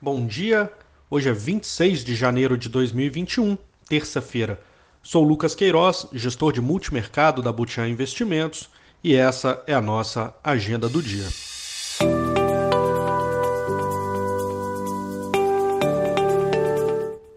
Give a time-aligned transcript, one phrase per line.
[0.00, 0.72] Bom dia,
[1.10, 4.60] hoje é 26 de janeiro de 2021, terça-feira.
[5.02, 8.70] Sou Lucas Queiroz, gestor de multimercado da Butiá Investimentos,
[9.02, 11.26] e essa é a nossa agenda do dia.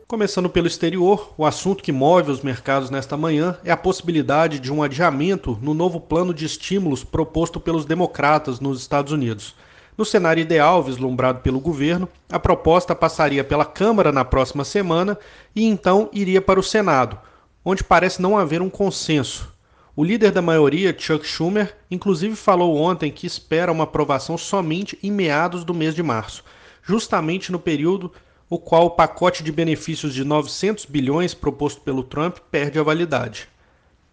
[0.08, 4.72] Começando pelo exterior, o assunto que move os mercados nesta manhã é a possibilidade de
[4.72, 9.56] um adiamento no novo plano de estímulos proposto pelos democratas nos Estados Unidos.
[10.02, 15.16] No cenário ideal vislumbrado pelo governo, a proposta passaria pela Câmara na próxima semana
[15.56, 17.20] e então iria para o Senado,
[17.64, 19.54] onde parece não haver um consenso.
[19.96, 25.12] O líder da maioria, Chuck Schumer, inclusive falou ontem que espera uma aprovação somente em
[25.12, 26.44] meados do mês de março,
[26.82, 28.12] justamente no período
[28.50, 33.48] o qual o pacote de benefícios de 900 bilhões proposto pelo Trump perde a validade.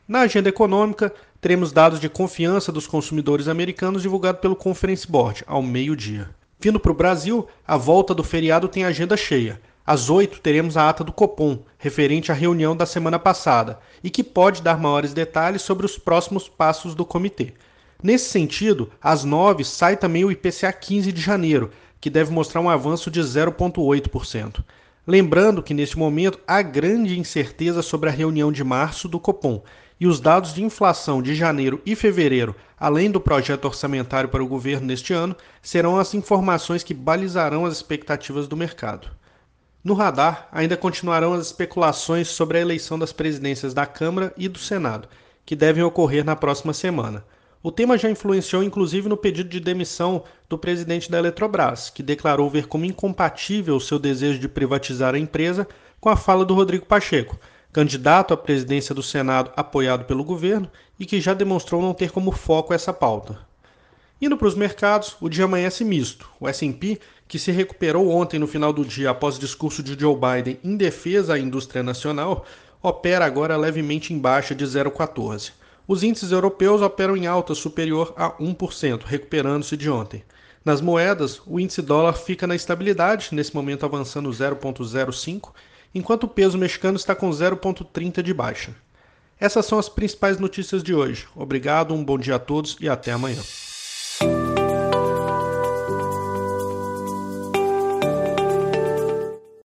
[0.06, 5.62] Na agenda econômica, teremos dados de confiança dos consumidores americanos divulgado pelo Conference Board, ao
[5.62, 6.30] meio-dia.
[6.60, 9.60] Vindo para o Brasil, a volta do feriado tem agenda cheia.
[9.86, 14.24] Às 8 teremos a ata do Copom, referente à reunião da semana passada, e que
[14.24, 17.54] pode dar maiores detalhes sobre os próximos passos do comitê.
[18.02, 22.68] Nesse sentido, às 9 sai também o IPCA 15 de janeiro, que deve mostrar um
[22.68, 24.62] avanço de 0,8%.
[25.10, 29.62] Lembrando que neste momento há grande incerteza sobre a reunião de março do Copom
[29.98, 34.46] e os dados de inflação de janeiro e fevereiro, além do projeto orçamentário para o
[34.46, 39.08] governo neste ano, serão as informações que balizarão as expectativas do mercado.
[39.82, 44.58] No radar, ainda continuarão as especulações sobre a eleição das presidências da Câmara e do
[44.58, 45.08] Senado,
[45.46, 47.24] que devem ocorrer na próxima semana.
[47.60, 52.48] O tema já influenciou inclusive no pedido de demissão do presidente da Eletrobras, que declarou
[52.48, 55.66] ver como incompatível o seu desejo de privatizar a empresa
[56.00, 57.36] com a fala do Rodrigo Pacheco,
[57.72, 62.30] candidato à presidência do Senado apoiado pelo governo e que já demonstrou não ter como
[62.30, 63.40] foco essa pauta.
[64.22, 66.30] Indo para os mercados, o dia amanhece misto.
[66.38, 70.14] O S&P, que se recuperou ontem no final do dia após o discurso de Joe
[70.14, 72.46] Biden em defesa à indústria nacional,
[72.80, 75.52] opera agora levemente em baixa de 0,14.
[75.88, 80.22] Os índices europeus operam em alta superior a 1%, recuperando-se de ontem.
[80.62, 85.50] Nas moedas, o índice dólar fica na estabilidade, nesse momento avançando 0,05,
[85.94, 88.74] enquanto o peso mexicano está com 0,30 de baixa.
[89.40, 91.26] Essas são as principais notícias de hoje.
[91.34, 93.40] Obrigado, um bom dia a todos e até amanhã.